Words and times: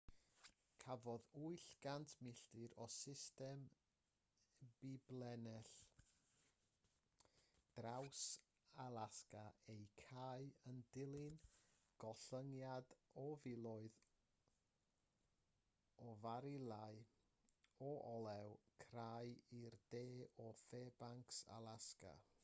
cafodd 0.81 1.25
800 1.47 2.13
milltir 2.27 2.71
o 2.85 2.85
system 2.93 3.59
biblinell 4.83 5.67
draws-alasga 7.75 9.43
eu 9.75 9.83
cau 10.05 10.47
yn 10.73 10.81
dilyn 10.97 11.37
gollyngiad 12.07 12.97
o 13.27 13.29
filoedd 13.45 14.01
o 16.09 16.17
farilau 16.25 17.01
o 17.93 17.93
olew 18.17 18.59
crai 18.85 19.33
i'r 19.63 19.79
de 19.97 20.05
o 20.49 20.53
fairbanks 20.67 21.45
alasga 21.59 22.19